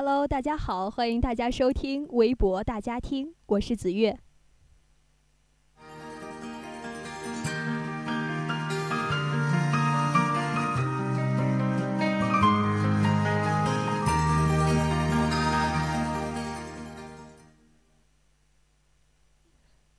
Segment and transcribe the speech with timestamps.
[0.00, 4.16] Hello，大家好，欢迎大家收听微博大家听，我是子月。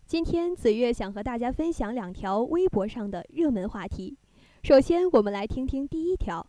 [0.06, 4.18] 今天子月想和大家分享两条微博上的热门话题。
[4.64, 6.48] 首先，我们来听听第一条。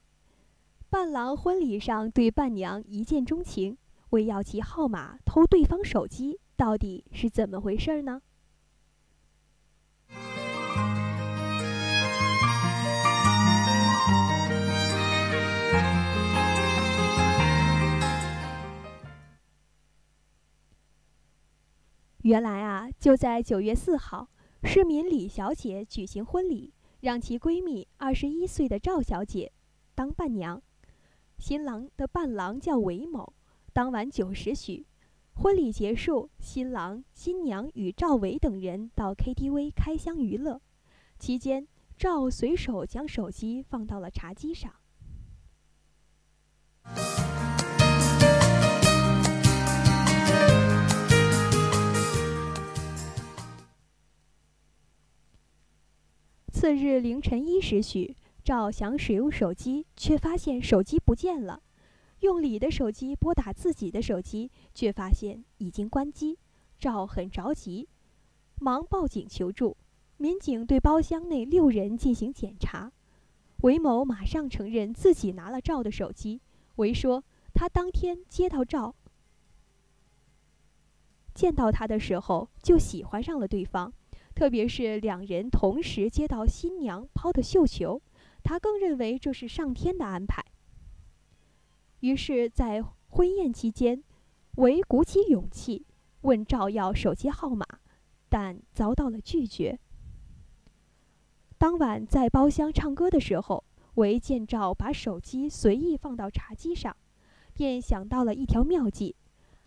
[0.91, 3.79] 伴郎婚礼上对伴娘一见钟情，
[4.11, 8.21] 为要其号码偷对方手机，到底是怎么回事呢？
[22.23, 24.29] 原来啊，就在九月四号，
[24.65, 29.53] 市民李小姐举行婚礼，让其闺蜜二十一岁的赵小姐
[29.95, 30.61] 当伴娘。
[31.41, 33.33] 新郎的伴郎叫韦某。
[33.73, 34.87] 当晚九时许，
[35.33, 40.61] 婚礼结束，新郎、新娘与赵伟等人到 KTV 开箱娱乐。
[41.19, 41.67] 期间，
[41.97, 44.71] 赵随手将手机放到了茶几上。
[56.53, 58.15] 次日凌晨一时许。
[58.51, 61.63] 赵想使用手机，却发现手机不见了。
[62.19, 66.37] 用李的手机拨打自己的手机，却发现已经关机。
[66.77, 67.87] 赵很着急，
[68.59, 69.77] 忙报警求助。
[70.17, 72.91] 民警对包厢内六人进行检查。
[73.59, 76.41] 韦某马上承认自己拿了赵的手机。
[76.75, 77.23] 韦说，
[77.55, 78.97] 他当天接到赵，
[81.33, 83.93] 见到他的时候就喜欢上了对方，
[84.35, 88.03] 特别是两人同时接到新娘抛的绣球。
[88.43, 90.45] 他更认为这是上天的安排。
[92.01, 94.03] 于是，在婚宴期间，
[94.57, 95.87] 韦鼓起勇气
[96.23, 97.67] 问赵要手机号码，
[98.29, 99.79] 但遭到了拒绝。
[101.59, 103.65] 当晚在包厢唱歌的时候，
[103.97, 106.97] 韦见赵把手机随意放到茶几上，
[107.53, 109.15] 便想到了一条妙计。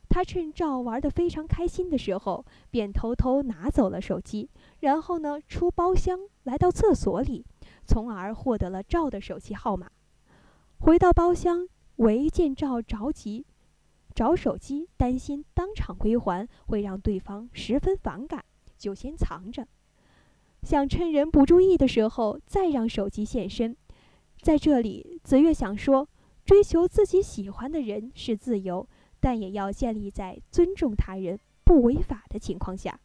[0.09, 7.45] 他趁赵玩得非常开心的时候，便偷偷拿走了手机，然后呢，出包厢来到厕所里。
[7.85, 9.89] 从而获得了赵的手机号码。
[10.79, 11.67] 回到包厢，
[11.97, 13.45] 唯见赵着急
[14.13, 18.43] 找手机，担心当场归还会让对方十分反感，
[18.77, 19.67] 就先藏着，
[20.61, 23.75] 想趁人不注意的时候再让手机现身。
[24.41, 26.07] 在这里，子越想说，
[26.43, 28.85] 追求自己喜欢的人是自由，
[29.21, 32.99] 但也要建立在尊重他人、不违法的情况下。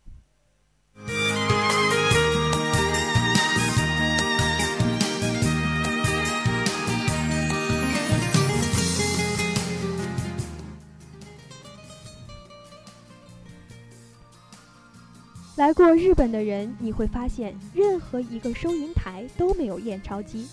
[15.58, 20.46] 来过日本的人，你会发现任何一个收银台都没有验钞机。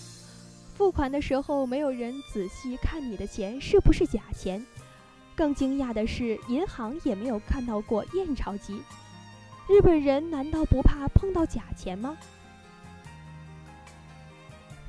[0.74, 4.66] 付款的时候，没有人仔细看你的钱是不是假钱。
[5.36, 8.82] 更惊讶的是，银行也没有看到过验钞机。
[9.68, 12.16] 日本人难道不怕碰到假钱吗？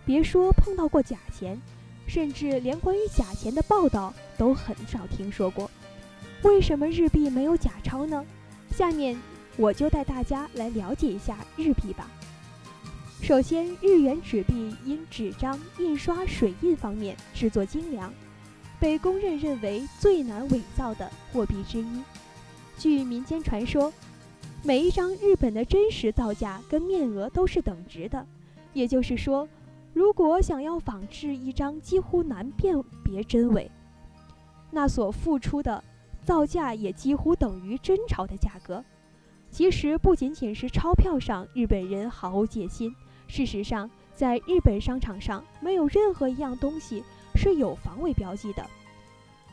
[0.03, 1.61] 别说碰到过假钱，
[2.07, 5.69] 甚至连关于假钱的报道都很少听说过。
[6.41, 8.25] 为什么日币没有假钞呢？
[8.72, 9.16] 下面。
[9.58, 12.09] 我就带大家来了解一下日币吧。
[13.22, 18.14] 首先，日元纸币因纸张、印刷、水印方面制作精良，
[18.80, 22.04] 被公认认为最难伪造的货币之一。
[22.78, 23.92] 据民间传说，
[24.64, 28.24] 每一张日本的真实造价跟面额都是等值的，
[28.74, 29.50] 也就是说，
[29.94, 33.70] 如果想要仿制一张几乎难辨别真伪，
[34.70, 35.84] 那所付出的
[36.24, 38.86] 造价也几乎等于真钞的价格。
[39.49, 42.94] 其实不仅仅是钞票上，日本人毫无戒心。
[43.28, 47.03] 事实上，在日本商场上，没有任何一样东西
[47.35, 48.66] 是有防伪标记的。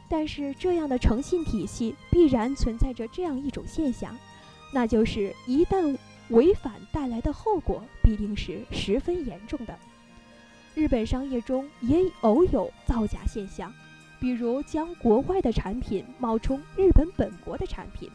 [0.08, 4.14] 但是这样的诚信体系必然存在着这样一种现象，
[4.72, 5.96] 那就是一旦
[6.28, 9.76] 违反带来的后果必定是十分严重的。
[10.74, 13.72] 日本商业中也偶有造假现象，
[14.20, 18.10] 比如将国外的产品冒充日本本国的产品。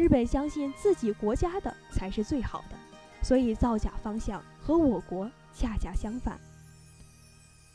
[0.00, 2.76] 日本相信自己国家的才是最好的，
[3.22, 6.40] 所以造假方向和我国恰恰相反。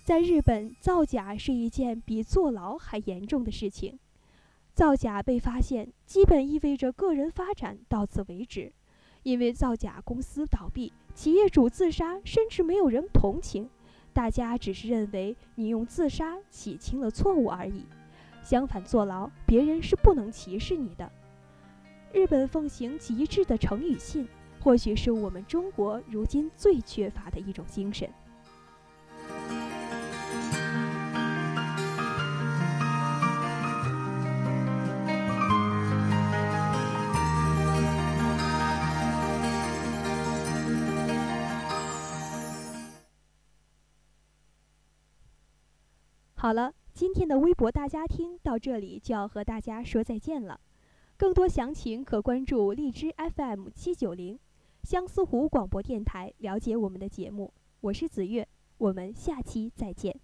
[0.03, 3.99] 在日本，造假是一件比坐牢还严重的事情。
[4.73, 8.73] 造假被发现，基本意味着个人发展到此为止，
[9.21, 13.69] 因为造假公司倒闭，企业主自杀，甚至没有人同情，
[14.13, 17.85] 大家只是认为你用自杀洗清了错误而已。
[18.41, 21.11] 相反，坐牢，别人是不能歧视你的。
[22.15, 24.25] 日本奉行极致的诚与信，
[24.61, 28.09] 或许是我们中国如今最缺乏的一种精神。
[46.35, 50.61] 好了，今天的微博大家听到这里就要和大家说再见了。
[51.17, 54.37] 更多详情可关注荔枝 FM 七九零
[54.83, 57.53] 相思湖广播电台，了解我们的节目。
[57.79, 58.45] 我是子月，
[58.77, 60.19] 我们下期再见。